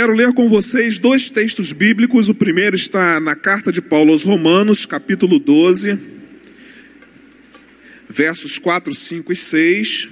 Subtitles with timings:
[0.00, 2.30] Quero ler com vocês dois textos bíblicos.
[2.30, 5.98] O primeiro está na carta de Paulo aos Romanos, capítulo 12,
[8.08, 10.08] versos 4, 5 e 6.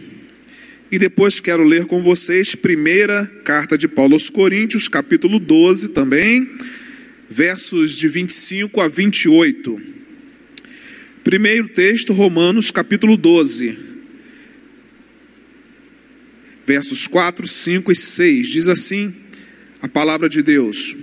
[0.93, 6.47] E depois quero ler com vocês primeira carta de Paulo aos Coríntios, capítulo 12 também,
[7.30, 9.80] versos de 25 a 28.
[11.25, 13.79] Primeiro texto, Romanos, capítulo 12,
[16.66, 18.48] versos 4, 5 e 6.
[18.48, 19.27] Diz assim:
[19.80, 20.96] a palavra de Deus.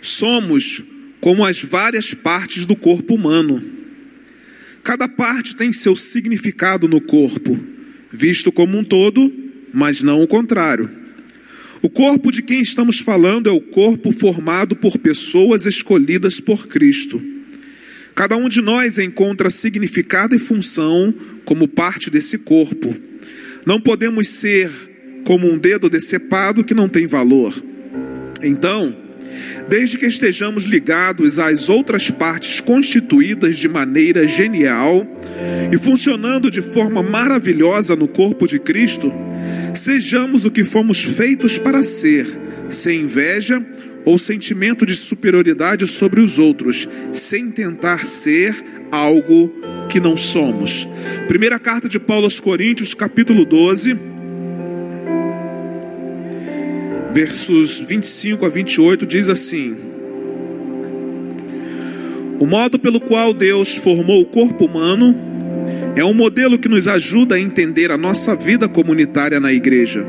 [0.00, 0.82] Somos
[1.20, 3.62] como as várias partes do corpo humano.
[4.82, 7.58] Cada parte tem seu significado no corpo,
[8.10, 9.32] visto como um todo,
[9.72, 10.90] mas não o contrário.
[11.82, 17.22] O corpo de quem estamos falando é o corpo formado por pessoas escolhidas por Cristo.
[18.14, 22.96] Cada um de nós encontra significado e função como parte desse corpo.
[23.64, 24.70] Não podemos ser
[25.28, 27.54] como um dedo decepado que não tem valor.
[28.42, 28.96] Então,
[29.68, 35.06] desde que estejamos ligados às outras partes constituídas de maneira genial
[35.70, 39.12] e funcionando de forma maravilhosa no corpo de Cristo,
[39.74, 42.26] sejamos o que fomos feitos para ser,
[42.70, 43.62] sem inveja
[44.06, 49.52] ou sentimento de superioridade sobre os outros, sem tentar ser algo
[49.90, 50.88] que não somos.
[51.26, 54.16] Primeira carta de Paulo aos Coríntios, capítulo 12
[57.18, 59.76] versos 25 a 28 diz assim:
[62.38, 65.16] O modo pelo qual Deus formou o corpo humano
[65.96, 70.06] é um modelo que nos ajuda a entender a nossa vida comunitária na igreja.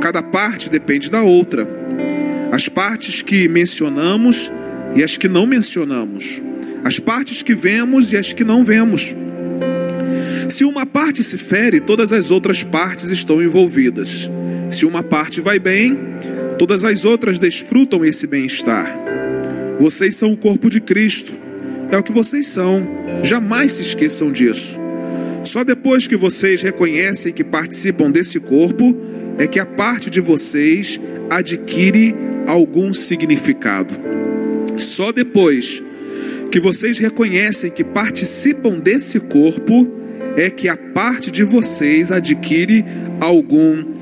[0.00, 1.66] Cada parte depende da outra.
[2.52, 4.48] As partes que mencionamos
[4.94, 6.40] e as que não mencionamos.
[6.84, 9.12] As partes que vemos e as que não vemos.
[10.48, 14.30] Se uma parte se fere, todas as outras partes estão envolvidas.
[14.70, 15.96] Se uma parte vai bem,
[16.58, 18.86] todas as outras desfrutam esse bem-estar.
[19.78, 21.32] Vocês são o corpo de Cristo.
[21.90, 22.86] É o que vocês são.
[23.22, 24.76] Jamais se esqueçam disso.
[25.44, 28.96] Só depois que vocês reconhecem que participam desse corpo,
[29.38, 32.14] é que a parte de vocês adquire
[32.46, 33.94] algum significado.
[34.78, 35.82] Só depois
[36.50, 39.88] que vocês reconhecem que participam desse corpo,
[40.36, 42.84] é que a parte de vocês adquire
[43.20, 43.95] algum significado.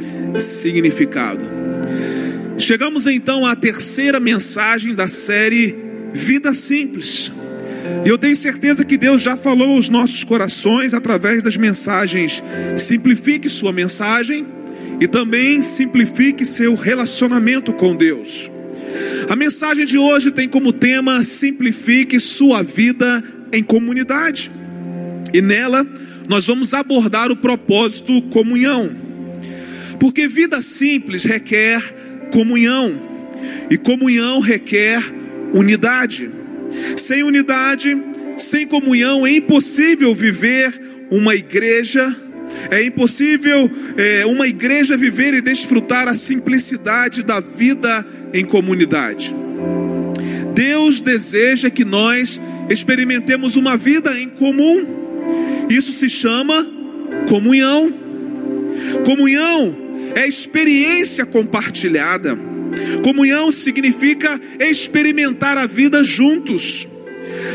[2.59, 5.75] Chegamos então à terceira mensagem da série
[6.12, 7.33] Vida Simples.
[8.05, 12.43] E eu tenho certeza que Deus já falou aos nossos corações através das mensagens.
[12.77, 14.47] Simplifique sua mensagem
[15.00, 18.51] e também simplifique seu relacionamento com Deus.
[19.28, 23.22] A mensagem de hoje tem como tema Simplifique sua vida
[23.53, 24.51] em comunidade.
[25.33, 25.87] E nela
[26.28, 29.03] nós vamos abordar o propósito comunhão.
[29.99, 31.82] Porque vida simples requer
[32.32, 32.94] comunhão,
[33.71, 35.03] e comunhão requer
[35.53, 36.31] unidade.
[36.97, 37.97] Sem unidade,
[38.37, 40.72] sem comunhão, é impossível viver
[41.10, 42.15] uma igreja,
[42.71, 49.34] é impossível é, uma igreja viver e desfrutar a simplicidade da vida em comunidade.
[50.54, 56.66] Deus deseja que nós experimentemos uma vida em comum, isso se chama
[57.28, 57.93] comunhão.
[59.04, 59.84] Comunhão
[60.15, 62.39] é experiência compartilhada.
[63.03, 66.89] Comunhão significa experimentar a vida juntos.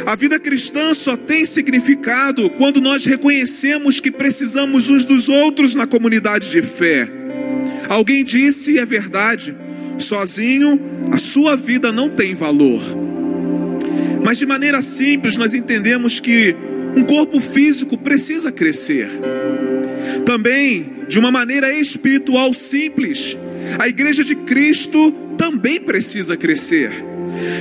[0.06, 5.88] A vida cristã só tem significado quando nós reconhecemos que precisamos uns dos outros na
[5.88, 7.10] comunidade de fé.
[7.88, 9.56] Alguém disse, e é verdade,
[9.98, 10.80] sozinho
[11.12, 12.82] a sua vida não tem valor.
[14.24, 16.56] Mas de maneira simples nós entendemos que
[16.96, 19.10] um corpo físico precisa crescer.
[20.26, 23.36] Também de uma maneira espiritual simples.
[23.80, 26.92] A igreja de Cristo também precisa crescer.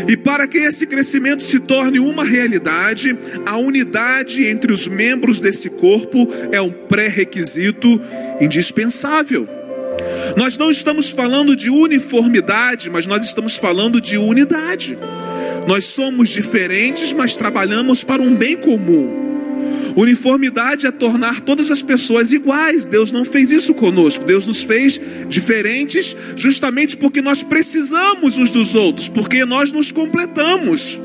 [0.07, 3.17] E para que esse crescimento se torne uma realidade,
[3.47, 8.01] a unidade entre os membros desse corpo é um pré-requisito
[8.41, 9.49] indispensável.
[10.37, 14.99] Nós não estamos falando de uniformidade, mas nós estamos falando de unidade.
[15.67, 19.28] Nós somos diferentes, mas trabalhamos para um bem comum.
[19.99, 22.87] Uniformidade é tornar todas as pessoas iguais.
[22.87, 24.25] Deus não fez isso conosco.
[24.25, 31.01] Deus nos fez diferentes, justamente porque nós precisamos uns dos outros, porque nós nos completamos.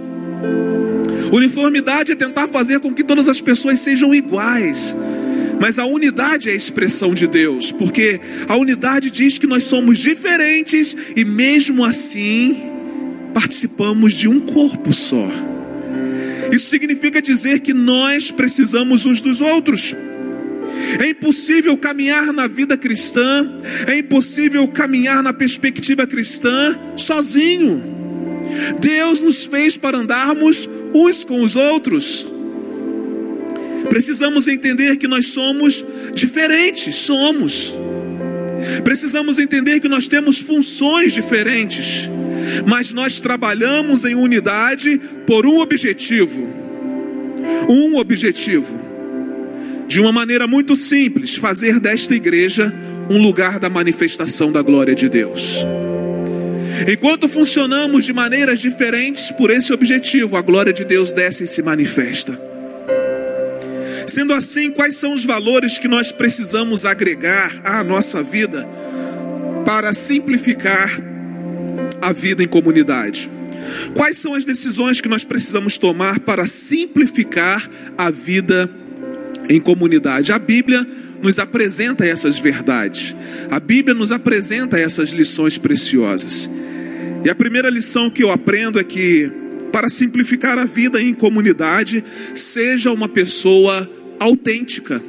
[1.32, 4.96] Uniformidade é tentar fazer com que todas as pessoas sejam iguais.
[5.60, 9.98] Mas a unidade é a expressão de Deus, porque a unidade diz que nós somos
[9.98, 12.62] diferentes e mesmo assim
[13.34, 15.53] participamos de um corpo só.
[16.54, 19.96] Isso significa dizer que nós precisamos uns dos outros.
[21.00, 23.50] É impossível caminhar na vida cristã,
[23.88, 27.82] é impossível caminhar na perspectiva cristã sozinho.
[28.80, 32.28] Deus nos fez para andarmos uns com os outros.
[33.90, 35.84] Precisamos entender que nós somos
[36.14, 37.76] diferentes, somos.
[38.84, 42.08] Precisamos entender que nós temos funções diferentes,
[42.66, 46.48] mas nós trabalhamos em unidade por um objetivo.
[47.68, 48.80] Um objetivo.
[49.88, 52.74] De uma maneira muito simples, fazer desta igreja
[53.10, 55.66] um lugar da manifestação da glória de Deus.
[56.88, 61.62] Enquanto funcionamos de maneiras diferentes por esse objetivo, a glória de Deus desce e se
[61.62, 62.38] manifesta.
[64.08, 68.68] Sendo assim, quais são os valores que nós precisamos agregar à nossa vida
[69.66, 71.13] para simplificar
[72.04, 73.30] a vida em comunidade?
[73.96, 78.70] Quais são as decisões que nós precisamos tomar para simplificar a vida
[79.50, 80.32] em comunidade?
[80.32, 80.86] A Bíblia
[81.22, 83.16] nos apresenta essas verdades.
[83.50, 86.50] A Bíblia nos apresenta essas lições preciosas.
[87.24, 89.32] E a primeira lição que eu aprendo é que
[89.72, 92.04] para simplificar a vida em comunidade,
[92.36, 93.90] seja uma pessoa
[94.20, 95.02] autêntica.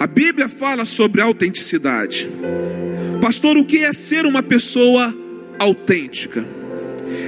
[0.00, 2.26] A Bíblia fala sobre autenticidade.
[3.20, 5.23] Pastor, o que é ser uma pessoa autêntica?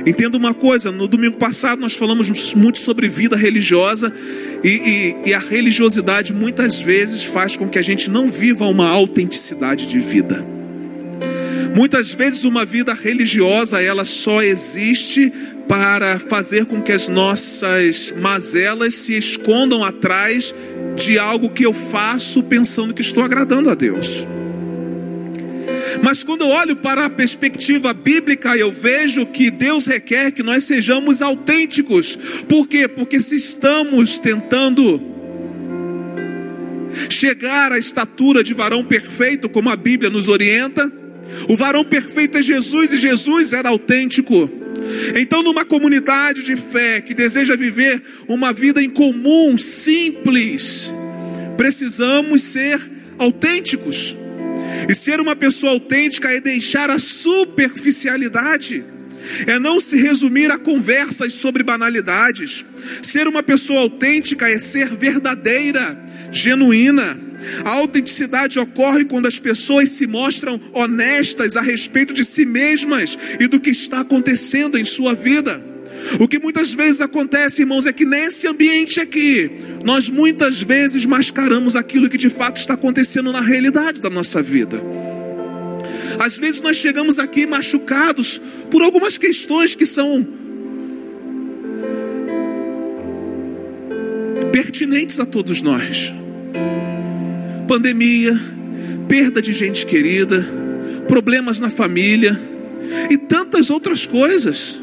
[0.06, 4.12] Entenda uma coisa: no domingo passado nós falamos muito sobre vida religiosa,
[4.62, 8.88] e, e, e, a religiosidade muitas vezes faz com que a gente não viva uma
[8.88, 10.44] autenticidade de vida.
[11.74, 15.30] Muitas vezes uma vida religiosa ela só existe
[15.68, 20.54] para fazer com que as nossas mazelas se escondam atrás
[20.96, 24.26] de algo que eu faço pensando que estou agradando a Deus.
[26.06, 30.62] Mas quando eu olho para a perspectiva bíblica, eu vejo que Deus requer que nós
[30.62, 32.16] sejamos autênticos.
[32.48, 32.86] Por quê?
[32.86, 35.02] Porque se estamos tentando
[37.10, 40.88] chegar à estatura de varão perfeito, como a Bíblia nos orienta,
[41.48, 44.48] o varão perfeito é Jesus e Jesus era autêntico.
[45.16, 50.94] Então, numa comunidade de fé que deseja viver uma vida em comum, simples,
[51.56, 52.80] precisamos ser
[53.18, 54.25] autênticos.
[54.88, 58.84] E ser uma pessoa autêntica é deixar a superficialidade,
[59.46, 62.64] é não se resumir a conversas sobre banalidades.
[63.02, 65.98] Ser uma pessoa autêntica é ser verdadeira,
[66.30, 67.18] genuína.
[67.64, 73.46] A autenticidade ocorre quando as pessoas se mostram honestas a respeito de si mesmas e
[73.46, 75.75] do que está acontecendo em sua vida.
[76.20, 79.50] O que muitas vezes acontece, irmãos, é que nesse ambiente aqui,
[79.84, 84.80] nós muitas vezes mascaramos aquilo que de fato está acontecendo na realidade da nossa vida.
[86.18, 90.26] Às vezes nós chegamos aqui machucados por algumas questões que são
[94.52, 96.14] pertinentes a todos nós
[97.66, 98.38] pandemia,
[99.08, 100.46] perda de gente querida,
[101.08, 102.38] problemas na família
[103.10, 104.80] e tantas outras coisas.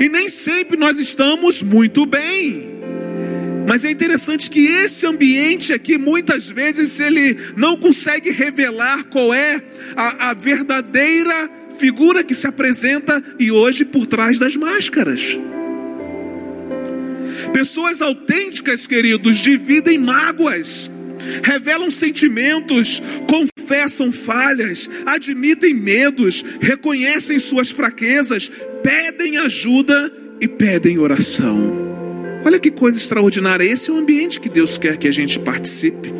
[0.00, 2.72] E nem sempre nós estamos muito bem.
[3.66, 9.62] Mas é interessante que esse ambiente aqui, muitas vezes, ele não consegue revelar qual é
[9.96, 15.38] a, a verdadeira figura que se apresenta e hoje por trás das máscaras.
[17.52, 20.90] Pessoas autênticas, queridos, dividem mágoas,
[21.42, 28.50] revelam sentimentos, confessam falhas, admitem medos, reconhecem suas fraquezas,
[28.82, 31.92] pedem ajuda e pedem oração.
[32.44, 36.12] Olha que coisa extraordinária, esse é o ambiente que Deus quer que a gente participe.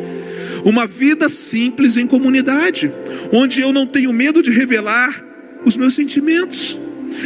[0.63, 2.91] Uma vida simples em comunidade,
[3.31, 5.23] onde eu não tenho medo de revelar
[5.65, 6.77] os meus sentimentos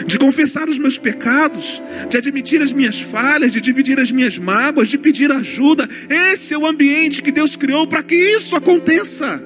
[0.06, 4.90] de confessar os meus pecados, de admitir as minhas falhas, de dividir as minhas mágoas,
[4.90, 5.90] de pedir ajuda.
[6.10, 9.42] Esse é o ambiente que Deus criou para que isso aconteça.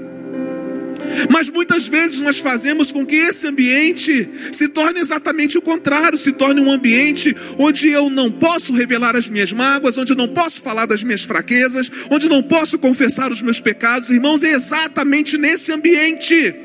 [1.30, 6.32] Mas muitas vezes nós fazemos com que esse ambiente se torne exatamente o contrário, se
[6.32, 10.62] torne um ambiente onde eu não posso revelar as minhas mágoas, onde eu não posso
[10.62, 14.10] falar das minhas fraquezas, onde não posso confessar os meus pecados.
[14.10, 16.56] Irmãos, é exatamente nesse ambiente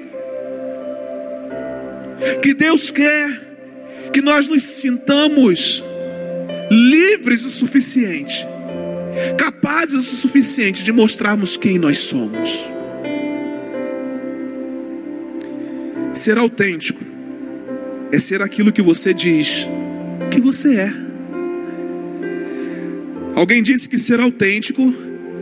[2.42, 3.46] que Deus quer
[4.12, 5.84] que nós nos sintamos
[6.70, 8.46] livres o suficiente,
[9.36, 12.75] capazes o suficiente de mostrarmos quem nós somos.
[16.16, 16.98] Ser autêntico
[18.10, 19.68] é ser aquilo que você diz
[20.30, 20.92] que você é.
[23.34, 24.94] Alguém disse que ser autêntico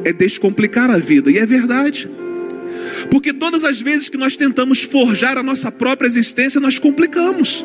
[0.04, 2.10] é descomplicar a vida, e é verdade.
[3.08, 7.64] Porque todas as vezes que nós tentamos forjar a nossa própria existência, nós complicamos.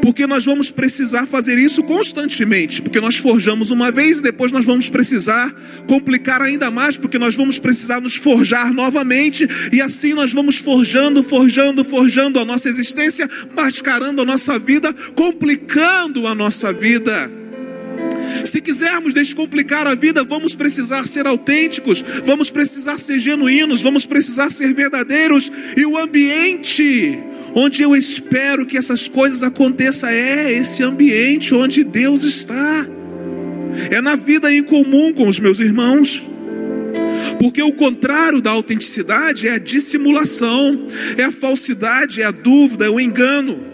[0.00, 4.64] Porque nós vamos precisar fazer isso constantemente, porque nós forjamos uma vez e depois nós
[4.64, 5.54] vamos precisar
[5.86, 11.22] complicar ainda mais, porque nós vamos precisar nos forjar novamente, e assim nós vamos forjando,
[11.22, 17.30] forjando, forjando a nossa existência, mascarando a nossa vida, complicando a nossa vida.
[18.44, 24.50] Se quisermos descomplicar a vida, vamos precisar ser autênticos, vamos precisar ser genuínos, vamos precisar
[24.50, 27.18] ser verdadeiros, e o ambiente
[27.54, 32.86] onde eu espero que essas coisas aconteçam é esse ambiente onde Deus está.
[33.90, 36.24] É na vida em comum com os meus irmãos.
[37.38, 42.90] Porque o contrário da autenticidade é a dissimulação, é a falsidade, é a dúvida, é
[42.90, 43.71] o engano.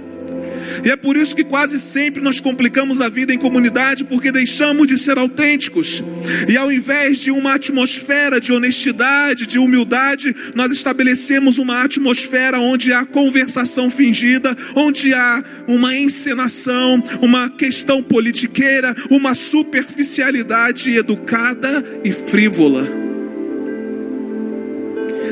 [0.85, 4.87] E é por isso que quase sempre nós complicamos a vida em comunidade, porque deixamos
[4.87, 6.03] de ser autênticos.
[6.49, 12.93] E ao invés de uma atmosfera de honestidade, de humildade, nós estabelecemos uma atmosfera onde
[12.93, 22.87] há conversação fingida, onde há uma encenação, uma questão politiqueira, uma superficialidade educada e frívola.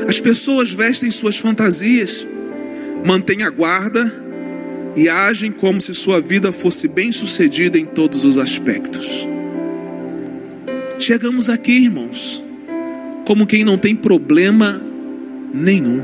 [0.07, 2.25] As pessoas vestem suas fantasias,
[3.03, 4.26] mantêm a guarda,
[4.97, 9.27] e agem como se sua vida fosse bem sucedida em todos os aspectos.
[10.97, 12.43] Chegamos aqui, irmãos,
[13.23, 14.81] como quem não tem problema
[15.53, 16.03] nenhum.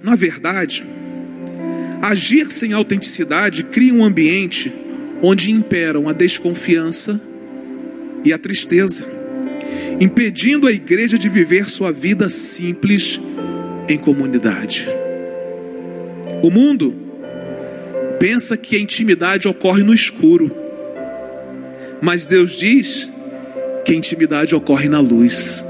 [0.00, 0.86] Na verdade,
[2.00, 4.72] agir sem autenticidade cria um ambiente
[5.20, 7.20] onde imperam a desconfiança
[8.24, 9.17] e a tristeza
[10.00, 13.20] impedindo a igreja de viver sua vida simples
[13.88, 14.86] em comunidade.
[16.42, 16.94] O mundo
[18.20, 20.54] pensa que a intimidade ocorre no escuro,
[22.00, 23.10] mas Deus diz
[23.84, 25.64] que a intimidade ocorre na luz.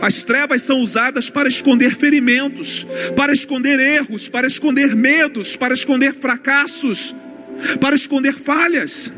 [0.00, 6.14] As trevas são usadas para esconder ferimentos, para esconder erros, para esconder medos, para esconder
[6.14, 7.14] fracassos,
[7.80, 9.10] para esconder falhas.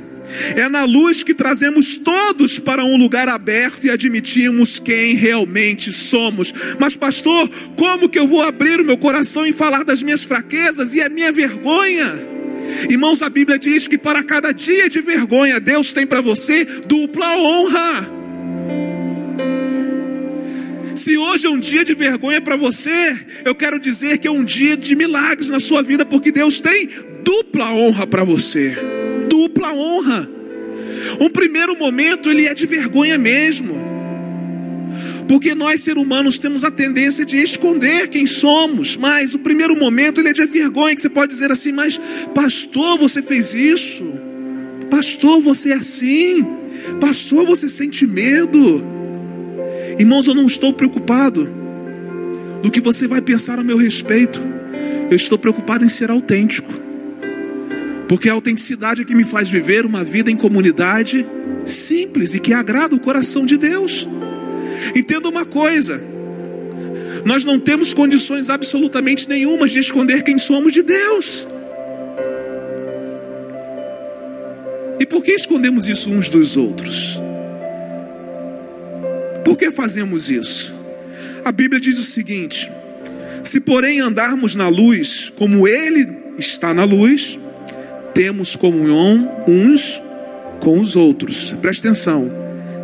[0.56, 6.52] É na luz que trazemos todos para um lugar aberto e admitimos quem realmente somos.
[6.78, 10.94] Mas, pastor, como que eu vou abrir o meu coração e falar das minhas fraquezas
[10.94, 12.28] e a minha vergonha?
[12.88, 17.36] Irmãos, a Bíblia diz que para cada dia de vergonha, Deus tem para você dupla
[17.36, 18.20] honra.
[20.94, 24.44] Se hoje é um dia de vergonha para você, eu quero dizer que é um
[24.44, 26.88] dia de milagres na sua vida, porque Deus tem
[27.24, 28.99] dupla honra para você
[29.40, 30.28] dupla honra.
[31.18, 33.90] Um primeiro momento ele é de vergonha mesmo.
[35.26, 38.96] Porque nós, seres humanos, temos a tendência de esconder quem somos.
[38.96, 42.00] Mas o primeiro momento ele é de vergonha, que você pode dizer assim, mas
[42.34, 44.04] pastor, você fez isso.
[44.90, 46.44] Pastor, você é assim.
[47.00, 48.82] Pastor, você sente medo.
[49.98, 51.48] Irmãos, eu não estou preocupado
[52.62, 54.42] do que você vai pensar a meu respeito.
[55.08, 56.89] Eu estou preocupado em ser autêntico.
[58.10, 61.24] Porque a autenticidade é que me faz viver uma vida em comunidade
[61.64, 64.04] simples e que agrada o coração de Deus.
[64.96, 66.02] Entenda uma coisa:
[67.24, 71.46] nós não temos condições absolutamente nenhumas de esconder quem somos de Deus.
[74.98, 77.20] E por que escondemos isso uns dos outros?
[79.44, 80.74] Por que fazemos isso?
[81.44, 82.68] A Bíblia diz o seguinte:
[83.44, 87.38] se porém andarmos na luz, como Ele está na luz,
[88.14, 90.00] temos comunhão uns
[90.60, 91.52] com os outros.
[91.60, 92.30] Presta atenção.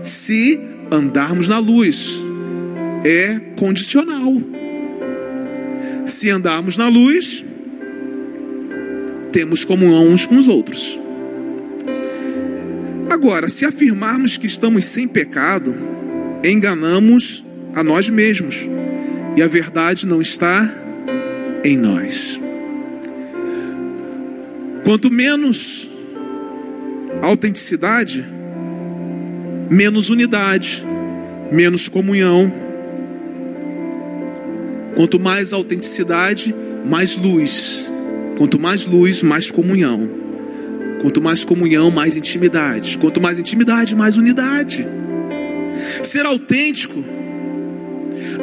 [0.03, 2.23] Se andarmos na luz,
[3.05, 4.41] é condicional.
[6.07, 7.45] Se andarmos na luz,
[9.33, 10.99] temos comunhão uns com os outros.
[13.11, 15.75] Agora, se afirmarmos que estamos sem pecado,
[16.45, 18.69] enganamos a nós mesmos,
[19.37, 20.69] e a verdade não está
[21.65, 22.41] em nós.
[24.87, 25.89] Quanto menos
[27.21, 28.25] autenticidade,
[29.69, 30.85] menos unidade,
[31.51, 32.53] menos comunhão.
[34.95, 36.55] Quanto mais autenticidade,
[36.89, 37.91] mais luz.
[38.39, 40.09] Quanto mais luz, mais comunhão.
[41.03, 42.97] Quanto mais comunhão, mais intimidade.
[42.97, 44.87] Quanto mais intimidade, mais unidade.
[46.05, 47.05] Ser autêntico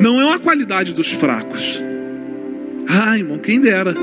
[0.01, 1.81] não é uma qualidade dos fracos.
[2.85, 3.95] Ai, irmão, quem dera.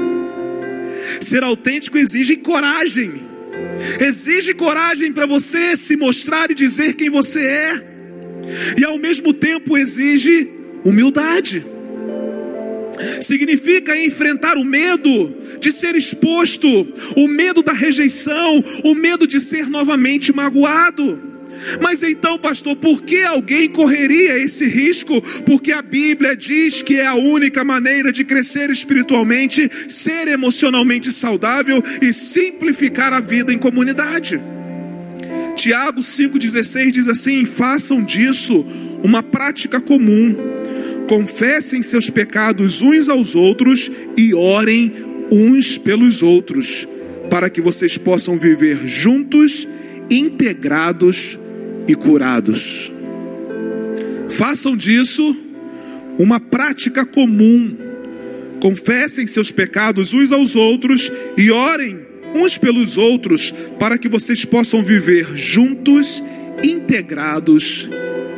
[1.20, 3.22] Ser autêntico exige coragem.
[4.00, 7.90] Exige coragem para você se mostrar e dizer quem você é.
[8.78, 10.48] E ao mesmo tempo exige
[10.84, 11.64] humildade.
[13.20, 16.68] Significa enfrentar o medo de ser exposto,
[17.16, 21.39] o medo da rejeição, o medo de ser novamente magoado.
[21.80, 25.20] Mas então, pastor, por que alguém correria esse risco?
[25.44, 31.82] Porque a Bíblia diz que é a única maneira de crescer espiritualmente, ser emocionalmente saudável
[32.00, 34.40] e simplificar a vida em comunidade.
[35.54, 38.66] Tiago 5,16 diz assim: façam disso
[39.02, 40.34] uma prática comum,
[41.08, 44.92] confessem seus pecados uns aos outros e orem
[45.30, 46.88] uns pelos outros,
[47.28, 49.68] para que vocês possam viver juntos,
[50.10, 51.38] integrados
[51.90, 52.92] e curados.
[54.28, 55.36] Façam disso
[56.16, 57.76] uma prática comum.
[58.62, 61.98] Confessem seus pecados uns aos outros e orem
[62.32, 66.22] uns pelos outros para que vocês possam viver juntos,
[66.62, 67.90] integrados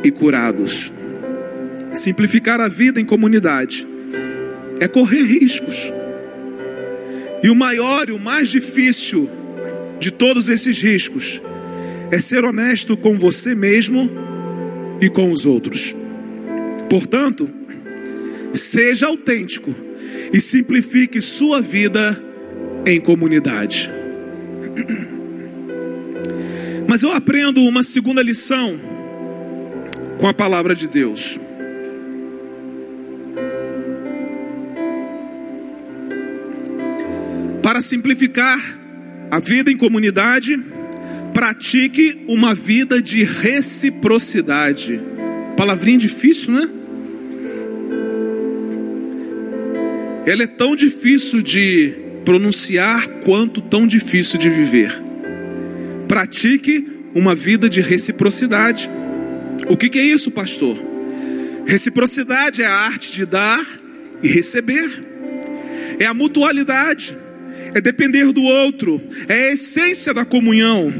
[0.03, 0.91] e curados.
[1.93, 3.85] Simplificar a vida em comunidade
[4.79, 5.93] é correr riscos.
[7.43, 9.29] E o maior e o mais difícil
[9.99, 11.39] de todos esses riscos
[12.13, 14.07] é ser honesto com você mesmo
[15.01, 15.95] e com os outros.
[16.87, 17.49] Portanto,
[18.53, 19.73] seja autêntico
[20.31, 22.21] e simplifique sua vida
[22.85, 23.89] em comunidade.
[26.87, 28.79] Mas eu aprendo uma segunda lição
[30.19, 31.39] com a palavra de Deus.
[37.63, 38.59] Para simplificar
[39.31, 40.61] a vida em comunidade,
[41.43, 44.97] pratique uma vida de reciprocidade.
[45.57, 46.69] Palavrinha difícil, né?
[50.25, 54.97] Ela é tão difícil de pronunciar quanto tão difícil de viver.
[56.07, 58.89] Pratique uma vida de reciprocidade.
[59.67, 60.77] O que, que é isso, pastor?
[61.65, 63.65] Reciprocidade é a arte de dar
[64.21, 64.89] e receber,
[65.99, 67.17] é a mutualidade
[67.73, 70.93] é depender do outro, é a essência da comunhão,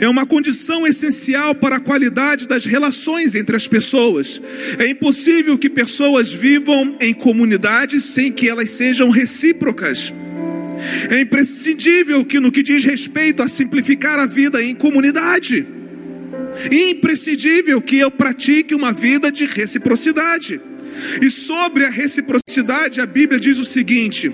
[0.00, 4.40] é uma condição essencial para a qualidade das relações entre as pessoas.
[4.78, 10.12] É impossível que pessoas vivam em comunidade sem que elas sejam recíprocas.
[11.10, 15.66] É imprescindível que, no que diz respeito a simplificar a vida em comunidade,
[16.70, 20.60] imprescindível que eu pratique uma vida de reciprocidade.
[21.20, 24.32] E sobre a reciprocidade, a Bíblia diz o seguinte: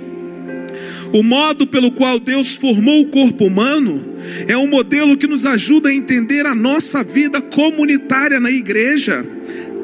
[1.13, 4.03] o modo pelo qual Deus formou o corpo humano
[4.49, 9.25] é um modelo que nos ajuda a entender a nossa vida comunitária na igreja.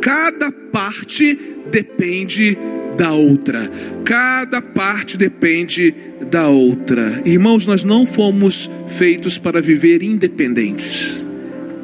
[0.00, 1.38] Cada parte
[1.70, 2.56] depende
[2.96, 3.70] da outra.
[4.04, 5.94] Cada parte depende
[6.30, 7.22] da outra.
[7.24, 11.26] Irmãos, nós não fomos feitos para viver independentes.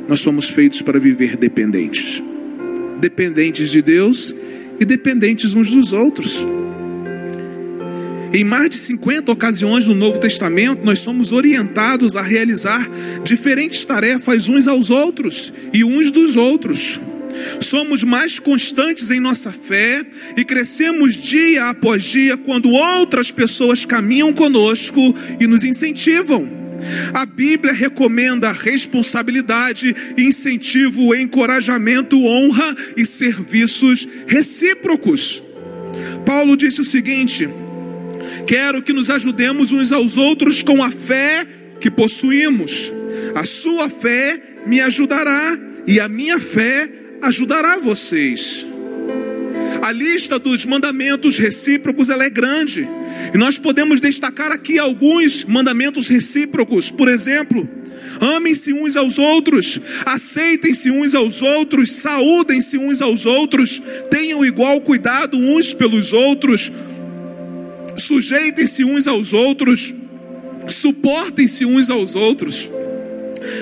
[0.08, 2.22] Nós somos feitos para viver dependentes.
[3.00, 4.34] Dependentes de Deus
[4.80, 6.46] e dependentes uns dos outros.
[8.34, 12.84] Em mais de 50 ocasiões no Novo Testamento, nós somos orientados a realizar
[13.22, 16.98] diferentes tarefas uns aos outros e uns dos outros.
[17.60, 20.04] Somos mais constantes em nossa fé
[20.36, 26.48] e crescemos dia após dia quando outras pessoas caminham conosco e nos incentivam.
[27.12, 35.40] A Bíblia recomenda responsabilidade, incentivo, encorajamento, honra e serviços recíprocos.
[36.26, 37.48] Paulo disse o seguinte:
[38.46, 41.46] Quero que nos ajudemos uns aos outros com a fé
[41.80, 42.92] que possuímos.
[43.34, 46.88] A sua fé me ajudará e a minha fé
[47.22, 48.66] ajudará vocês.
[49.82, 52.88] A lista dos mandamentos recíprocos ela é grande.
[53.34, 56.90] E nós podemos destacar aqui alguns mandamentos recíprocos.
[56.90, 57.68] Por exemplo,
[58.20, 65.36] amem-se uns aos outros, aceitem-se uns aos outros, saúdem-se uns aos outros, tenham igual cuidado
[65.36, 66.72] uns pelos outros,
[67.96, 69.94] sujeitem-se uns aos outros,
[70.68, 72.70] suportem-se uns aos outros.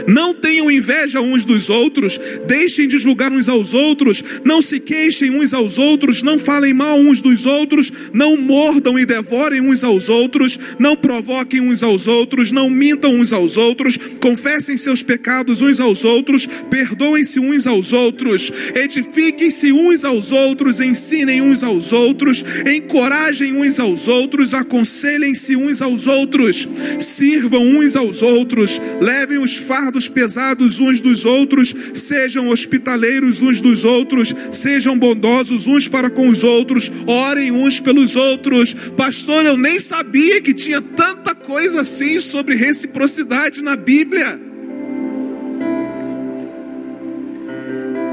[0.07, 5.31] Não tenham inveja uns dos outros, deixem de julgar uns aos outros, não se queixem
[5.31, 10.09] uns aos outros, não falem mal uns dos outros, não mordam e devorem uns aos
[10.09, 15.81] outros, não provoquem uns aos outros, não mintam uns aos outros, confessem seus pecados uns
[15.81, 23.53] aos outros, perdoem-se uns aos outros, edifiquem-se uns aos outros, ensinem uns aos outros, encorajem
[23.55, 26.68] uns aos outros, aconselhem-se uns aos outros,
[26.99, 33.85] sirvam uns aos outros, levem os fardos pesados uns dos outros, sejam hospitaleiros uns dos
[33.85, 38.75] outros, sejam bondosos uns para com os outros, orem uns pelos outros.
[38.97, 44.38] Pastor, eu nem sabia que tinha tanta coisa assim sobre reciprocidade na Bíblia.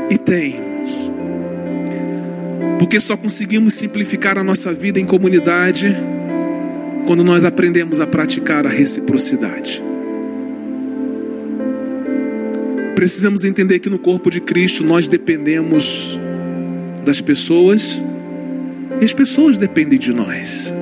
[0.09, 0.55] E tem.
[2.79, 5.95] Porque só conseguimos simplificar a nossa vida em comunidade
[7.05, 9.88] quando nós aprendemos a praticar a reciprocidade.
[12.99, 16.19] Precisamos entender que no corpo de Cristo nós dependemos
[17.05, 17.97] das pessoas
[18.99, 20.73] e as pessoas dependem de nós.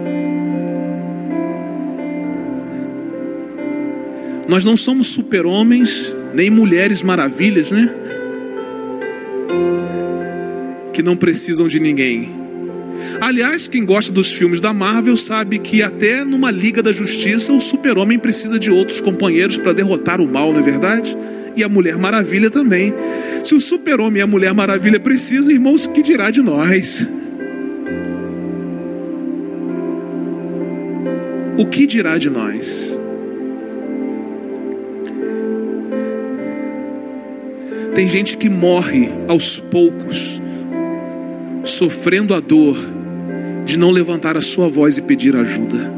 [4.50, 7.88] Nós não somos super-homens, nem mulheres maravilhas, né?
[10.92, 12.32] Que não precisam de ninguém.
[13.22, 17.62] Aliás, quem gosta dos filmes da Marvel sabe que até numa Liga da Justiça o
[17.62, 21.16] super-homem precisa de outros companheiros para derrotar o mal, não é verdade?
[21.58, 22.94] E a Mulher Maravilha também.
[23.44, 27.08] Se o super-homem e a Mulher Maravilha precisam, irmãos, que dirá de nós?
[31.58, 33.00] O que dirá de nós?
[37.96, 40.40] Tem gente que morre aos poucos,
[41.64, 42.78] sofrendo a dor
[43.66, 45.97] de não levantar a sua voz e pedir ajuda.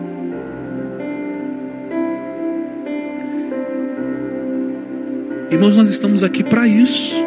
[5.52, 7.26] Irmãos, nós estamos aqui para isso.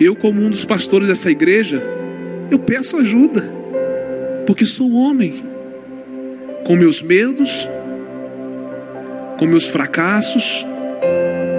[0.00, 1.82] Eu, como um dos pastores dessa igreja,
[2.50, 3.42] eu peço ajuda,
[4.46, 5.44] porque sou homem,
[6.64, 7.68] com meus medos,
[9.38, 10.64] com meus fracassos,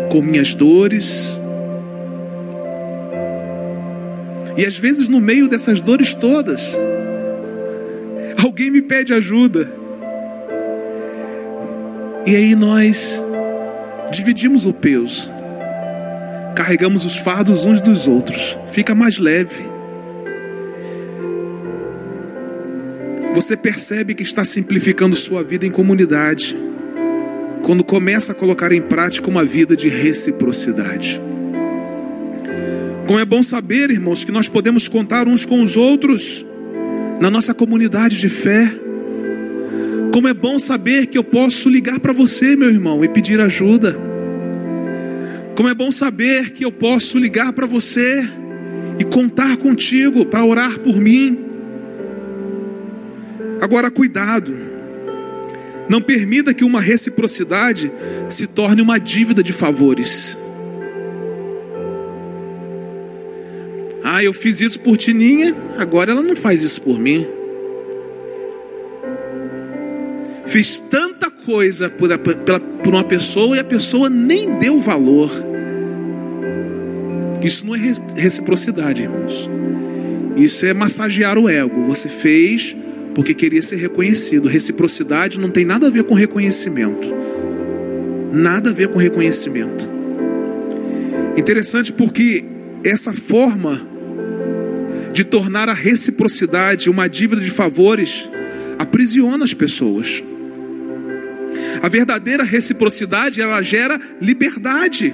[0.10, 1.38] com minhas dores.
[4.58, 6.76] E às vezes, no meio dessas dores todas,
[8.44, 9.79] alguém me pede ajuda.
[12.30, 13.20] E aí nós
[14.12, 15.32] dividimos o peso,
[16.56, 19.64] carregamos os fardos uns dos outros, fica mais leve.
[23.34, 26.56] Você percebe que está simplificando sua vida em comunidade
[27.64, 31.20] quando começa a colocar em prática uma vida de reciprocidade.
[33.08, 36.46] Como é bom saber, irmãos, que nós podemos contar uns com os outros
[37.20, 38.72] na nossa comunidade de fé.
[40.12, 43.96] Como é bom saber que eu posso ligar para você, meu irmão, e pedir ajuda.
[45.56, 48.28] Como é bom saber que eu posso ligar para você
[48.98, 51.38] e contar contigo para orar por mim.
[53.62, 54.70] Agora, cuidado
[55.90, 57.92] não permita que uma reciprocidade
[58.30, 60.38] se torne uma dívida de favores.
[64.04, 67.26] Ah, eu fiz isso por Tininha, agora ela não faz isso por mim.
[70.50, 72.10] Fiz tanta coisa por,
[72.84, 75.30] por uma pessoa e a pessoa nem deu valor.
[77.40, 77.80] Isso não é
[78.16, 79.48] reciprocidade, irmãos.
[80.36, 81.86] Isso é massagear o ego.
[81.86, 82.76] Você fez
[83.14, 84.48] porque queria ser reconhecido.
[84.48, 87.08] Reciprocidade não tem nada a ver com reconhecimento.
[88.34, 89.88] Nada a ver com reconhecimento.
[91.38, 92.44] Interessante porque
[92.84, 93.80] essa forma
[95.14, 98.28] de tornar a reciprocidade uma dívida de favores
[98.80, 100.24] aprisiona as pessoas.
[101.82, 105.14] A verdadeira reciprocidade, ela gera liberdade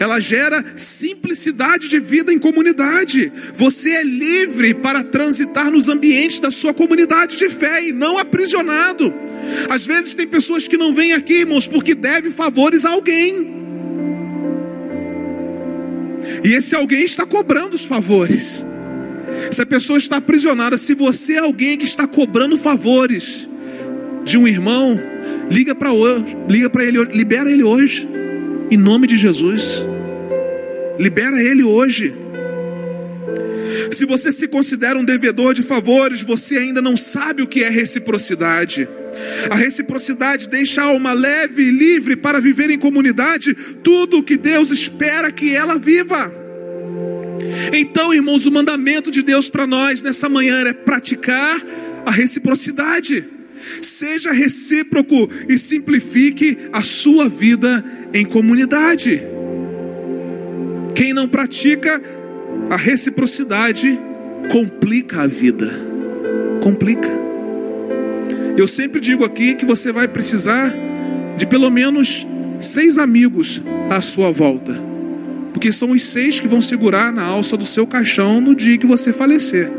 [0.00, 3.32] ela gera simplicidade de vida em comunidade.
[3.54, 9.12] Você é livre para transitar nos ambientes da sua comunidade de fé e não aprisionado.
[9.70, 13.54] Às vezes tem pessoas que não vêm aqui, irmãos, porque devem favores a alguém.
[16.44, 18.64] E esse alguém está cobrando os favores.
[19.48, 20.76] Essa pessoa está aprisionada.
[20.76, 23.48] Se você é alguém que está cobrando favores
[24.24, 25.00] de um irmão,
[25.50, 28.08] liga para hoje, liga para ele, libera ele hoje.
[28.70, 29.84] Em nome de Jesus.
[30.98, 32.12] Libera ele hoje.
[33.92, 37.68] Se você se considera um devedor de favores, você ainda não sabe o que é
[37.68, 38.88] reciprocidade.
[39.50, 44.36] A reciprocidade deixa a alma leve e livre para viver em comunidade tudo o que
[44.36, 46.32] Deus espera que ela viva.
[47.72, 51.56] Então, irmãos, o mandamento de Deus para nós nessa manhã é praticar
[52.04, 53.24] a reciprocidade.
[53.80, 59.22] Seja recíproco e simplifique a sua vida em comunidade.
[60.94, 62.02] Quem não pratica
[62.70, 63.98] a reciprocidade
[64.50, 65.70] complica a vida.
[66.62, 67.08] Complica.
[68.56, 70.72] Eu sempre digo aqui que você vai precisar
[71.36, 72.26] de pelo menos
[72.60, 73.60] seis amigos
[73.90, 74.74] à sua volta.
[75.52, 78.86] Porque são os seis que vão segurar na alça do seu caixão no dia que
[78.86, 79.70] você falecer.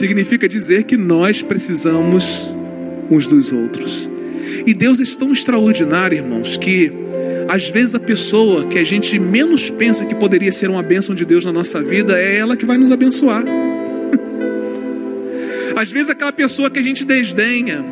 [0.00, 2.56] Significa dizer que nós precisamos
[3.10, 4.08] uns dos outros.
[4.66, 6.90] E Deus é tão extraordinário, irmãos, que
[7.46, 11.26] às vezes a pessoa que a gente menos pensa que poderia ser uma bênção de
[11.26, 13.44] Deus na nossa vida é ela que vai nos abençoar.
[15.76, 17.84] às vezes aquela pessoa que a gente desdenha,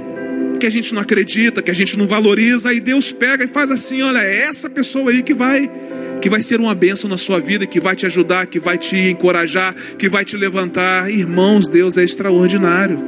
[0.58, 3.70] que a gente não acredita, que a gente não valoriza, aí Deus pega e faz
[3.70, 5.70] assim: olha, é essa pessoa aí que vai
[6.20, 8.96] que vai ser uma bênção na sua vida, que vai te ajudar, que vai te
[8.96, 11.10] encorajar, que vai te levantar.
[11.10, 12.98] Irmãos, Deus é extraordinário.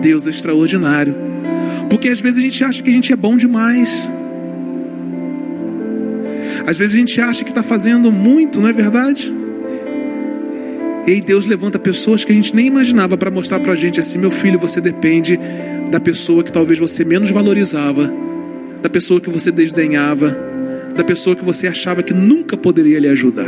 [0.00, 1.14] Deus é extraordinário.
[1.90, 4.08] Porque às vezes a gente acha que a gente é bom demais.
[6.66, 9.32] Às vezes a gente acha que está fazendo muito, não é verdade?
[11.06, 14.18] E Deus levanta pessoas que a gente nem imaginava para mostrar para a gente assim:
[14.18, 15.40] meu filho, você depende
[15.90, 18.12] da pessoa que talvez você menos valorizava,
[18.82, 20.36] da pessoa que você desdenhava,
[20.98, 23.46] da pessoa que você achava que nunca poderia lhe ajudar.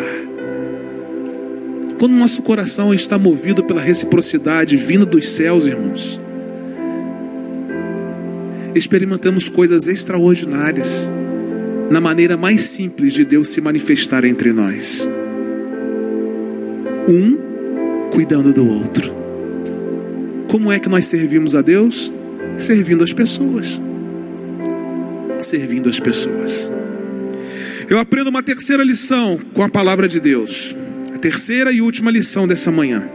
[1.98, 6.20] Quando nosso coração está movido pela reciprocidade vinda dos céus, irmãos,
[8.72, 11.08] experimentamos coisas extraordinárias
[11.90, 15.08] na maneira mais simples de Deus se manifestar entre nós.
[17.08, 17.36] Um
[18.12, 19.12] cuidando do outro.
[20.48, 22.12] Como é que nós servimos a Deus?
[22.56, 23.80] Servindo as pessoas.
[25.40, 26.70] Servindo as pessoas.
[27.90, 30.76] Eu aprendo uma terceira lição com a palavra de Deus
[31.20, 33.06] terceira e última lição dessa manhã.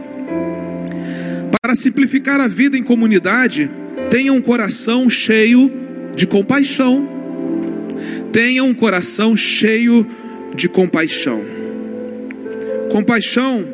[1.60, 3.68] Para simplificar a vida em comunidade,
[4.10, 5.72] tenha um coração cheio
[6.14, 7.08] de compaixão.
[8.32, 10.06] Tenha um coração cheio
[10.54, 11.42] de compaixão.
[12.92, 13.64] Compaixão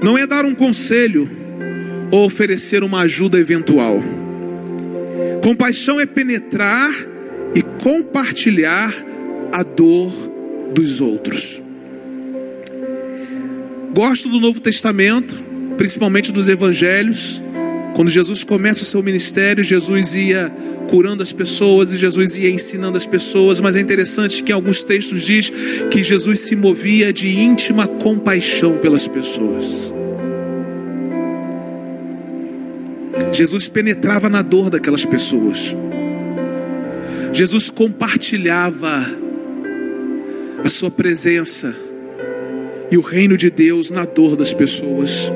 [0.00, 1.28] não é dar um conselho
[2.12, 4.00] ou oferecer uma ajuda eventual.
[5.42, 6.94] Compaixão é penetrar
[7.54, 8.94] e compartilhar
[9.54, 10.10] a dor
[10.74, 11.62] dos outros.
[13.94, 15.32] Gosto do Novo Testamento,
[15.76, 17.40] principalmente dos Evangelhos.
[17.94, 20.52] Quando Jesus começa o seu ministério, Jesus ia
[20.88, 25.22] curando as pessoas e Jesus ia ensinando as pessoas, mas é interessante que alguns textos
[25.22, 25.52] diz
[25.88, 29.94] que Jesus se movia de íntima compaixão pelas pessoas.
[33.30, 35.76] Jesus penetrava na dor daquelas pessoas.
[37.32, 39.22] Jesus compartilhava
[40.64, 41.76] a sua presença
[42.90, 45.30] e o reino de Deus na dor das pessoas.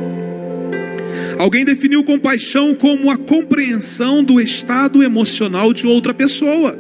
[1.36, 6.76] Alguém definiu compaixão como a compreensão do estado emocional de outra pessoa.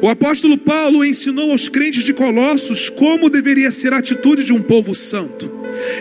[0.00, 4.62] O apóstolo Paulo ensinou aos crentes de Colossos como deveria ser a atitude de um
[4.62, 5.50] povo santo.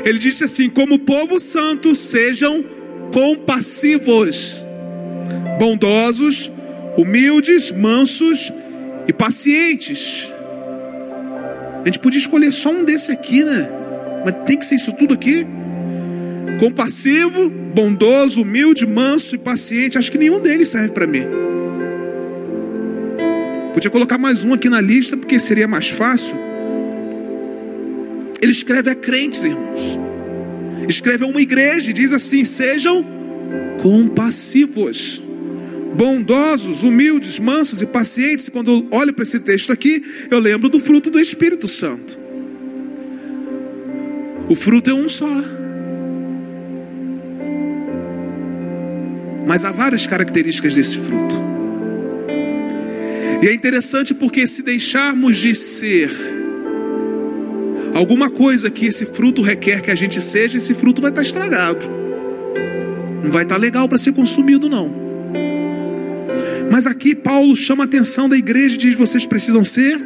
[0.05, 2.63] Ele disse assim: como povo santo, sejam
[3.11, 4.63] compassivos,
[5.59, 6.49] bondosos,
[6.97, 8.51] humildes, mansos
[9.05, 10.31] e pacientes.
[11.85, 13.69] A gente podia escolher só um desse aqui, né?
[14.25, 15.45] Mas tem que ser isso tudo aqui.
[16.59, 19.95] Compassivo, bondoso, humilde, manso e paciente.
[19.95, 21.21] Acho que nenhum deles serve para mim.
[23.71, 26.35] Podia colocar mais um aqui na lista, porque seria mais fácil.
[28.41, 29.99] Ele escreve a crentes, irmãos.
[30.89, 33.05] Escreve a uma igreja e diz assim: sejam
[33.79, 35.21] compassivos
[35.95, 38.49] bondosos, humildes, mansos e pacientes.
[38.49, 42.19] Quando eu olho para esse texto aqui, eu lembro do fruto do Espírito Santo.
[44.47, 45.43] O fruto é um só.
[49.47, 51.35] Mas há várias características desse fruto.
[53.41, 56.09] E é interessante porque se deixarmos de ser
[57.93, 61.85] alguma coisa que esse fruto requer que a gente seja, esse fruto vai estar estragado.
[63.23, 65.04] Não vai estar legal para ser consumido, não.
[66.69, 69.99] Mas aqui Paulo chama a atenção da igreja e diz: vocês precisam ser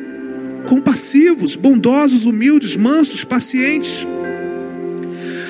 [0.68, 4.06] compassivos, bondosos, humildes, mansos, pacientes.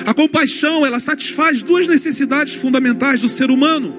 [0.06, 3.94] A compaixão, ela satisfaz duas necessidades fundamentais do ser humano.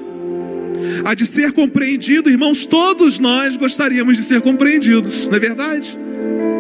[1.05, 5.97] A de ser compreendido, irmãos, todos nós gostaríamos de ser compreendidos, não é verdade?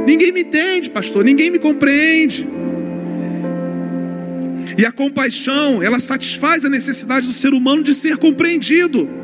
[0.05, 2.47] Ninguém me entende, pastor, ninguém me compreende.
[4.77, 9.20] E a compaixão, ela satisfaz a necessidade do ser humano de ser compreendido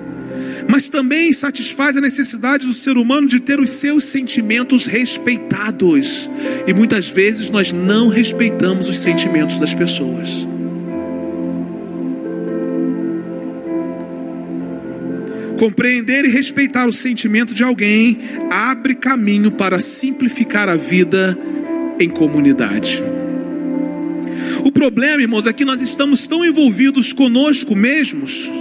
[0.68, 6.30] mas também satisfaz a necessidade do ser humano de ter os seus sentimentos respeitados.
[6.68, 10.48] E muitas vezes nós não respeitamos os sentimentos das pessoas.
[15.58, 18.20] Compreender e respeitar o sentimento de alguém
[18.52, 21.38] abre caminho para simplificar a vida
[22.00, 23.04] em comunidade.
[24.64, 28.52] O problema, irmãos, é que nós estamos tão envolvidos conosco mesmos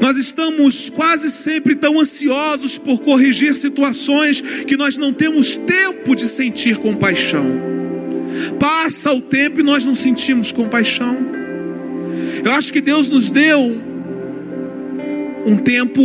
[0.00, 6.26] nós estamos quase sempre tão ansiosos por corrigir situações que nós não temos tempo de
[6.26, 7.44] sentir compaixão.
[8.58, 11.16] Passa o tempo e nós não sentimos compaixão.
[12.44, 13.80] Eu acho que Deus nos deu
[15.46, 16.02] um tempo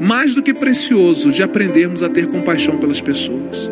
[0.00, 3.70] mais do que precioso de aprendermos a ter compaixão pelas pessoas.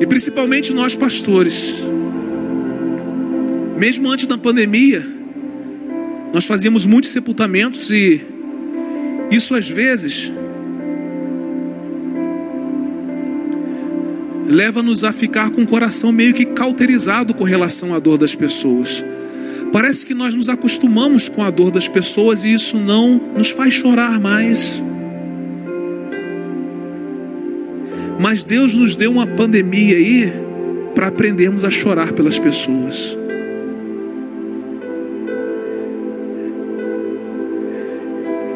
[0.00, 1.84] E principalmente nós pastores,
[3.82, 5.04] mesmo antes da pandemia,
[6.32, 8.20] nós fazíamos muitos sepultamentos e
[9.28, 10.30] isso às vezes
[14.46, 19.04] leva-nos a ficar com o coração meio que cauterizado com relação à dor das pessoas.
[19.72, 23.74] Parece que nós nos acostumamos com a dor das pessoas e isso não nos faz
[23.74, 24.80] chorar mais.
[28.20, 30.32] Mas Deus nos deu uma pandemia aí
[30.94, 33.20] para aprendermos a chorar pelas pessoas.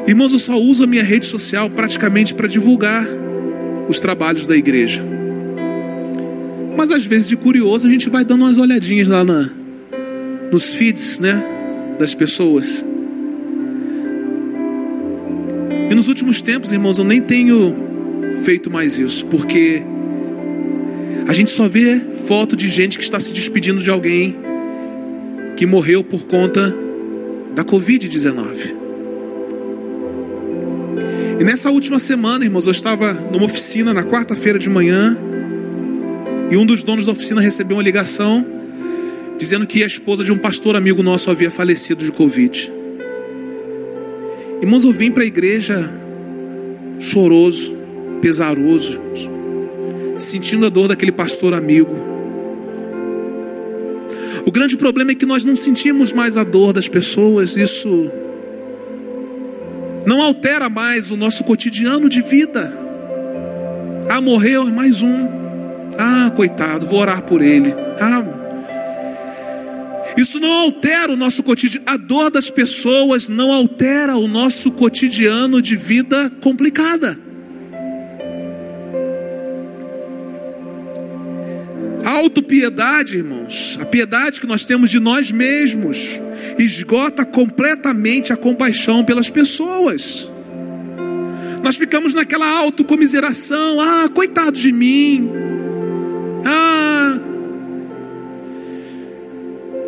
[0.07, 3.05] Irmãos, eu só uso a minha rede social praticamente para divulgar
[3.89, 5.03] os trabalhos da igreja.
[6.77, 9.51] Mas às vezes, de curioso, a gente vai dando umas olhadinhas lá na,
[10.53, 11.43] nos feeds, né,
[11.99, 12.87] das pessoas.
[15.91, 17.75] E nos últimos tempos, irmãos, eu nem tenho
[18.43, 19.83] feito mais isso, porque
[21.27, 24.37] a gente só vê foto de gente que está se despedindo de alguém
[25.57, 26.73] que morreu por conta
[27.57, 28.76] da Covid-19.
[31.39, 35.19] E nessa última semana, irmãos, eu estava numa oficina na quarta-feira de manhã
[36.51, 38.45] e um dos donos da oficina recebeu uma ligação
[39.37, 42.73] dizendo que a esposa de um pastor amigo nosso havia falecido de Covid.
[44.63, 45.91] Irmãos, eu vim para a igreja
[46.99, 47.77] choroso,
[48.23, 48.99] pesaroso,
[50.17, 51.95] sentindo a dor daquele pastor amigo.
[54.47, 58.11] O grande problema é que nós não sentimos mais a dor das pessoas, isso
[60.07, 62.73] não altera mais o nosso cotidiano de vida.
[64.09, 65.29] Ah, morreu, mais um.
[65.99, 67.75] Ah, coitado, vou orar por ele.
[68.01, 68.25] Ah,
[70.17, 71.85] isso não altera o nosso cotidiano.
[71.87, 77.26] A dor das pessoas não altera o nosso cotidiano de vida complicada.
[82.37, 86.21] Autopiedade, irmãos, a piedade que nós temos de nós mesmos,
[86.59, 90.29] esgota completamente a compaixão pelas pessoas.
[91.63, 95.31] Nós ficamos naquela autocomiseração, ah, coitado de mim.
[96.45, 97.19] Ah,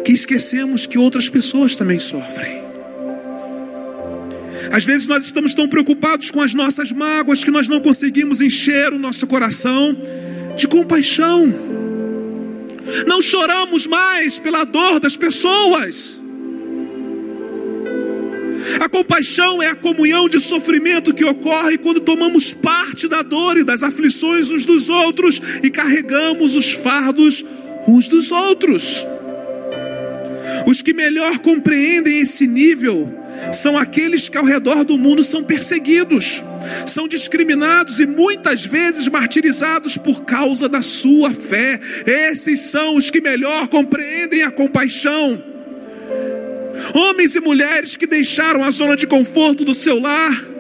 [0.04, 2.62] que esquecemos que outras pessoas também sofrem.
[4.72, 8.92] Às vezes nós estamos tão preocupados com as nossas mágoas que nós não conseguimos encher
[8.92, 9.94] o nosso coração
[10.56, 11.77] de compaixão.
[13.06, 16.20] Não choramos mais pela dor das pessoas.
[18.80, 23.64] A compaixão é a comunhão de sofrimento que ocorre quando tomamos parte da dor e
[23.64, 27.44] das aflições uns dos outros e carregamos os fardos
[27.86, 29.06] uns dos outros.
[30.66, 33.12] Os que melhor compreendem esse nível
[33.52, 36.42] são aqueles que ao redor do mundo são perseguidos,
[36.86, 41.80] são discriminados e muitas vezes martirizados por causa da sua fé.
[42.06, 45.42] Esses são os que melhor compreendem a compaixão.
[46.94, 50.57] Homens e mulheres que deixaram a zona de conforto do seu lar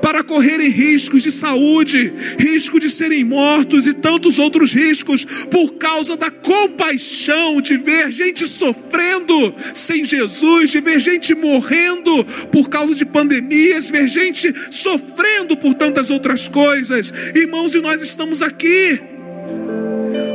[0.00, 6.16] para correrem riscos de saúde, risco de serem mortos e tantos outros riscos por causa
[6.16, 13.04] da compaixão de ver gente sofrendo sem Jesus, de ver gente morrendo por causa de
[13.04, 17.12] pandemias, ver gente sofrendo por tantas outras coisas.
[17.34, 19.00] Irmãos, e nós estamos aqui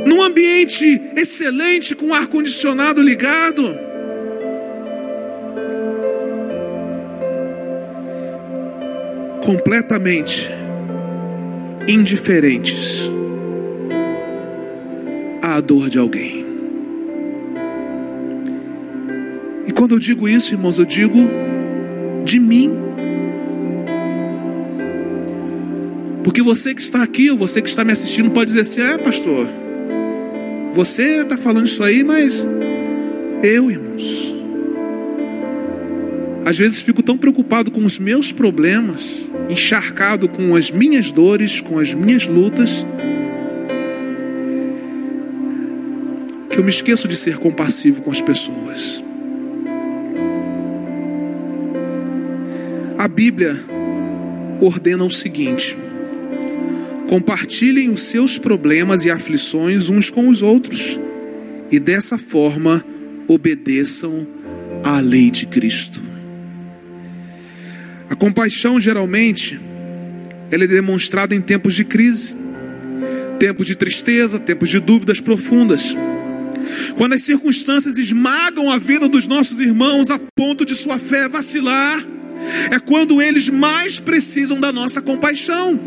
[0.06, 3.91] num ambiente excelente com ar condicionado ligado
[9.42, 10.50] completamente
[11.88, 13.10] indiferentes
[15.42, 16.44] à dor de alguém.
[19.66, 21.18] E quando eu digo isso, irmãos, eu digo
[22.24, 22.70] de mim.
[26.22, 28.96] Porque você que está aqui, ou você que está me assistindo, pode dizer assim: é,
[28.96, 29.46] pastor,
[30.72, 32.46] você está falando isso aí, mas
[33.42, 34.36] eu, irmãos,
[36.44, 41.78] às vezes fico tão preocupado com os meus problemas encharcado com as minhas dores, com
[41.78, 42.86] as minhas lutas,
[46.50, 49.04] que eu me esqueço de ser compassivo com as pessoas.
[52.98, 53.62] A Bíblia
[54.60, 55.76] ordena o seguinte:
[57.08, 60.98] compartilhem os seus problemas e aflições uns com os outros,
[61.70, 62.84] e dessa forma
[63.28, 64.26] obedeçam
[64.82, 66.11] à lei de Cristo.
[68.12, 69.58] A compaixão geralmente
[70.50, 72.36] ela é demonstrada em tempos de crise,
[73.38, 75.96] tempos de tristeza, tempos de dúvidas profundas.
[76.94, 82.06] Quando as circunstâncias esmagam a vida dos nossos irmãos a ponto de sua fé vacilar,
[82.70, 85.80] é quando eles mais precisam da nossa compaixão.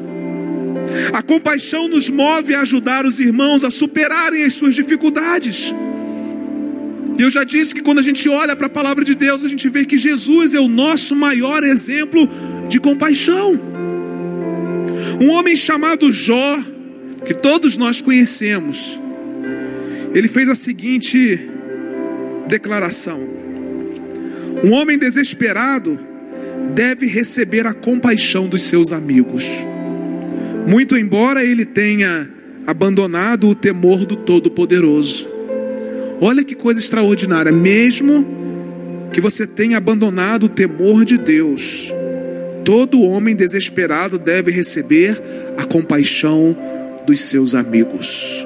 [1.13, 5.71] A compaixão nos move a ajudar os irmãos a superarem as suas dificuldades.
[7.17, 9.47] E eu já disse que quando a gente olha para a palavra de Deus, a
[9.47, 12.29] gente vê que Jesus é o nosso maior exemplo
[12.67, 13.57] de compaixão.
[15.21, 16.59] Um homem chamado Jó,
[17.25, 18.99] que todos nós conhecemos,
[20.13, 21.39] ele fez a seguinte
[22.47, 23.19] declaração:
[24.63, 25.97] Um homem desesperado
[26.73, 29.65] deve receber a compaixão dos seus amigos,
[30.67, 32.29] muito embora ele tenha
[32.67, 35.34] abandonado o temor do Todo-Poderoso.
[36.21, 38.25] Olha que coisa extraordinária, mesmo
[39.11, 41.91] que você tenha abandonado o temor de Deus,
[42.63, 45.21] todo homem desesperado deve receber
[45.57, 46.55] a compaixão
[47.05, 48.45] dos seus amigos.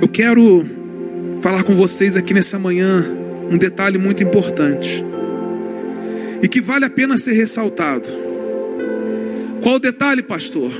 [0.00, 0.64] Eu quero
[1.40, 3.04] falar com vocês aqui nessa manhã
[3.50, 5.04] um detalhe muito importante
[6.42, 8.04] e que vale a pena ser ressaltado.
[9.62, 10.70] Qual o detalhe, pastor?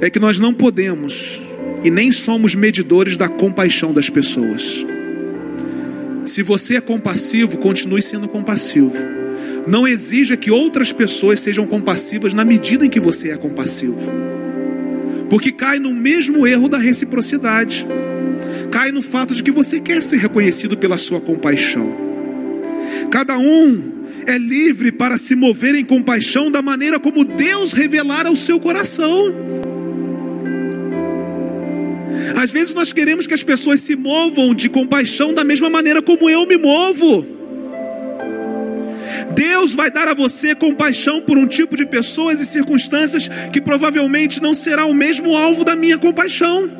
[0.00, 1.42] É que nós não podemos
[1.82, 4.84] e nem somos medidores da compaixão das pessoas.
[6.24, 8.92] Se você é compassivo, continue sendo compassivo.
[9.66, 13.98] Não exija que outras pessoas sejam compassivas na medida em que você é compassivo.
[15.30, 17.86] Porque cai no mesmo erro da reciprocidade.
[18.70, 21.90] Cai no fato de que você quer ser reconhecido pela sua compaixão.
[23.10, 23.94] Cada um
[24.26, 29.65] é livre para se mover em compaixão da maneira como Deus revelar ao seu coração.
[32.36, 36.28] Às vezes nós queremos que as pessoas se movam de compaixão da mesma maneira como
[36.28, 37.26] eu me movo.
[39.34, 44.42] Deus vai dar a você compaixão por um tipo de pessoas e circunstâncias que provavelmente
[44.42, 46.70] não será o mesmo alvo da minha compaixão.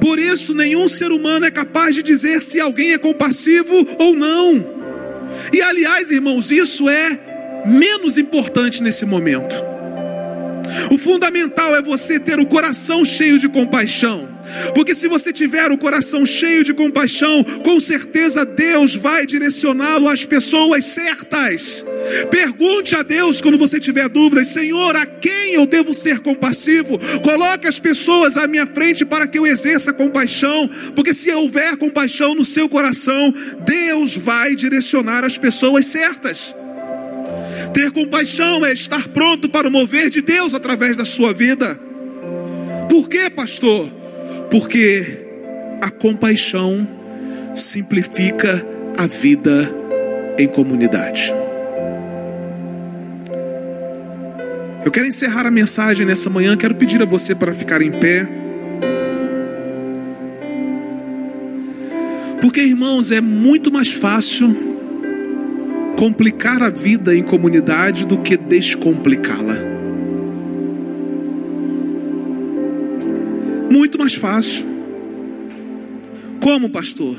[0.00, 4.66] Por isso, nenhum ser humano é capaz de dizer se alguém é compassivo ou não.
[5.52, 7.18] E aliás, irmãos, isso é
[7.66, 9.73] menos importante nesse momento.
[10.90, 14.34] O fundamental é você ter o coração cheio de compaixão.
[14.74, 20.24] Porque se você tiver o coração cheio de compaixão, com certeza Deus vai direcioná-lo às
[20.24, 21.84] pessoas certas.
[22.30, 26.98] Pergunte a Deus quando você tiver dúvidas: Senhor, a quem eu devo ser compassivo?
[27.22, 30.68] Coloque as pessoas à minha frente para que eu exerça compaixão.
[30.94, 33.32] Porque se houver compaixão no seu coração,
[33.64, 36.54] Deus vai direcionar as pessoas certas.
[37.72, 41.78] Ter compaixão é estar pronto para o mover de Deus através da sua vida.
[42.88, 43.88] Por quê, pastor?
[44.50, 45.24] Porque
[45.80, 46.86] a compaixão
[47.54, 48.64] simplifica
[48.96, 49.70] a vida
[50.38, 51.32] em comunidade.
[54.84, 58.28] Eu quero encerrar a mensagem nessa manhã, quero pedir a você para ficar em pé.
[62.40, 64.73] Porque, irmãos, é muito mais fácil
[65.96, 69.56] complicar a vida em comunidade do que descomplicá-la.
[73.70, 74.66] Muito mais fácil.
[76.40, 77.16] Como, pastor?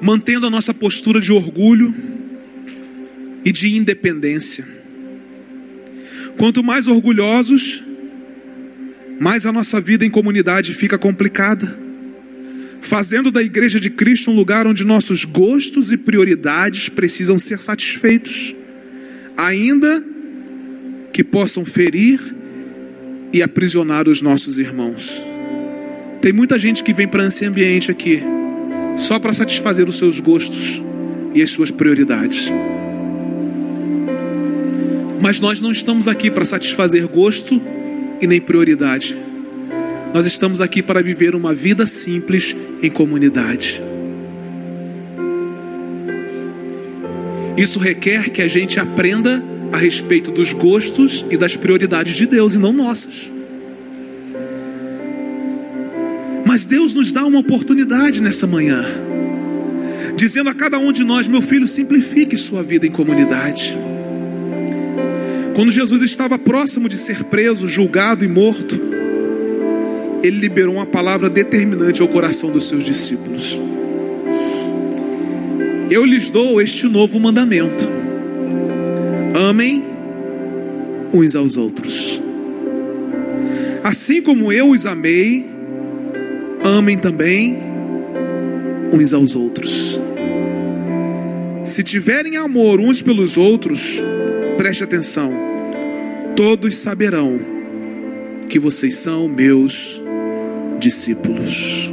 [0.00, 1.94] Mantendo a nossa postura de orgulho
[3.44, 4.66] e de independência.
[6.36, 7.82] Quanto mais orgulhosos,
[9.18, 11.85] mais a nossa vida em comunidade fica complicada
[12.86, 18.54] fazendo da igreja de Cristo um lugar onde nossos gostos e prioridades precisam ser satisfeitos,
[19.36, 20.02] ainda
[21.12, 22.20] que possam ferir
[23.32, 25.24] e aprisionar os nossos irmãos.
[26.20, 28.22] Tem muita gente que vem para esse ambiente aqui
[28.96, 30.82] só para satisfazer os seus gostos
[31.34, 32.50] e as suas prioridades.
[35.20, 37.60] Mas nós não estamos aqui para satisfazer gosto
[38.20, 39.16] e nem prioridade.
[40.16, 43.82] Nós estamos aqui para viver uma vida simples em comunidade.
[47.54, 52.54] Isso requer que a gente aprenda a respeito dos gostos e das prioridades de Deus
[52.54, 53.30] e não nossas.
[56.46, 58.86] Mas Deus nos dá uma oportunidade nessa manhã,
[60.16, 63.76] dizendo a cada um de nós: meu filho, simplifique sua vida em comunidade.
[65.54, 68.85] Quando Jesus estava próximo de ser preso, julgado e morto,
[70.22, 73.60] ele liberou uma palavra determinante ao coração dos seus discípulos.
[75.90, 77.88] Eu lhes dou este novo mandamento:
[79.34, 79.84] amem
[81.12, 82.20] uns aos outros.
[83.82, 85.46] Assim como eu os amei,
[86.64, 87.56] amem também
[88.92, 90.00] uns aos outros.
[91.64, 94.02] Se tiverem amor uns pelos outros,
[94.56, 95.32] preste atenção,
[96.34, 97.38] todos saberão
[98.48, 100.00] que vocês são meus
[100.86, 101.92] discípulos.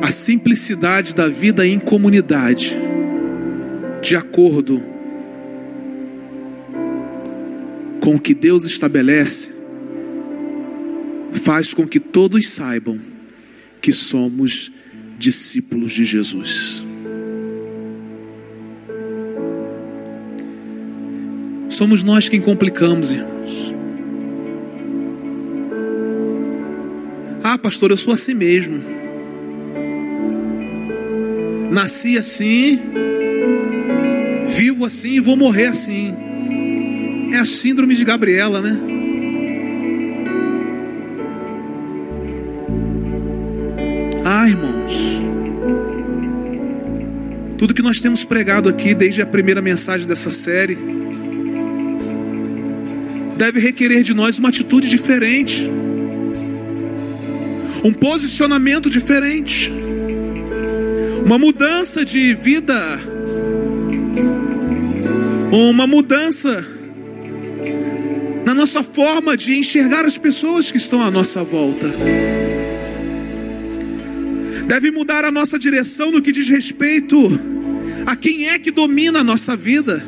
[0.00, 2.74] A simplicidade da vida em comunidade,
[4.00, 4.82] de acordo
[8.00, 9.50] com o que Deus estabelece,
[11.30, 12.98] faz com que todos saibam
[13.82, 14.72] que somos
[15.18, 16.82] discípulos de Jesus.
[21.68, 23.37] Somos nós quem complicamos, irmãos.
[27.58, 28.80] Pastor, eu sou assim mesmo.
[31.70, 32.80] Nasci assim,
[34.46, 36.14] vivo assim e vou morrer assim.
[37.32, 38.78] É a síndrome de Gabriela, né?
[44.24, 45.22] Ah, irmãos.
[47.58, 50.78] Tudo que nós temos pregado aqui desde a primeira mensagem dessa série
[53.36, 55.70] deve requerer de nós uma atitude diferente,
[57.88, 59.72] um posicionamento diferente,
[61.24, 63.00] uma mudança de vida,
[65.50, 66.62] uma mudança
[68.44, 71.90] na nossa forma de enxergar as pessoas que estão à nossa volta.
[74.66, 77.16] Deve mudar a nossa direção no que diz respeito
[78.04, 80.04] a quem é que domina a nossa vida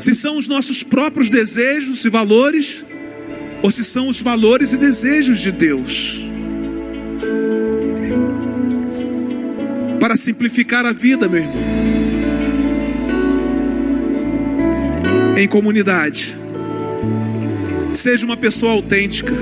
[0.00, 2.84] se são os nossos próprios desejos e valores,
[3.62, 6.27] ou se são os valores e desejos de Deus.
[10.08, 11.54] Para simplificar a vida, meu irmão,
[15.36, 16.34] em comunidade,
[17.92, 19.34] seja uma pessoa autêntica,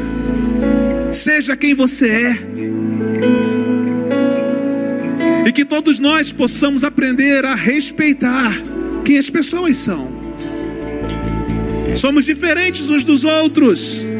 [1.12, 2.38] seja quem você é,
[5.46, 8.52] e que todos nós possamos aprender a respeitar
[9.04, 10.10] quem as pessoas são.
[11.94, 14.10] Somos diferentes uns dos outros.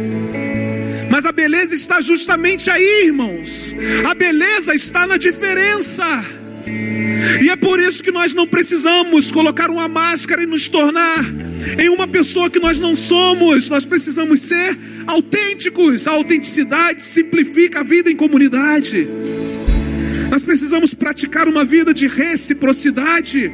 [1.11, 3.75] Mas a beleza está justamente aí, irmãos.
[4.05, 6.36] A beleza está na diferença.
[7.43, 11.25] E é por isso que nós não precisamos colocar uma máscara e nos tornar
[11.79, 13.69] em uma pessoa que nós não somos.
[13.69, 16.07] Nós precisamos ser autênticos.
[16.07, 19.07] A autenticidade simplifica a vida em comunidade.
[20.31, 23.51] Nós precisamos praticar uma vida de reciprocidade.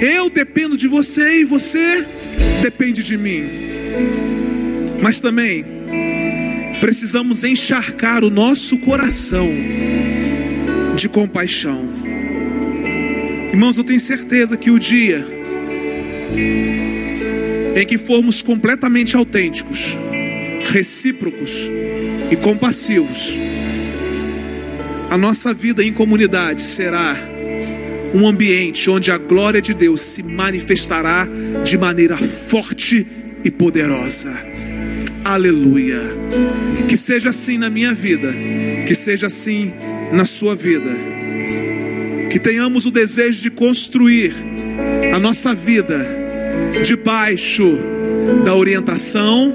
[0.00, 2.04] Eu dependo de você e você
[2.62, 3.44] depende de mim.
[5.02, 5.64] Mas também
[6.80, 9.48] precisamos encharcar o nosso coração
[10.96, 12.03] de compaixão.
[13.54, 15.24] Irmãos, eu tenho certeza que o dia
[17.76, 19.96] em que formos completamente autênticos,
[20.72, 21.70] recíprocos
[22.32, 23.38] e compassivos,
[25.08, 27.16] a nossa vida em comunidade será
[28.12, 31.24] um ambiente onde a glória de Deus se manifestará
[31.62, 33.06] de maneira forte
[33.44, 34.36] e poderosa.
[35.24, 36.02] Aleluia.
[36.88, 38.34] Que seja assim na minha vida,
[38.84, 39.72] que seja assim
[40.12, 41.23] na sua vida.
[42.34, 44.34] Que tenhamos o desejo de construir
[45.14, 46.04] a nossa vida
[46.84, 47.78] debaixo
[48.44, 49.54] da orientação,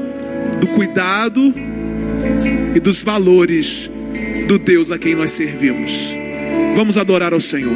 [0.61, 1.53] do cuidado
[2.73, 3.91] e dos valores
[4.47, 6.15] do Deus a quem nós servimos.
[6.73, 7.75] Vamos adorar ao Senhor.